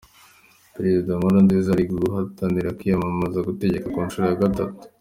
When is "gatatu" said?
4.43-4.79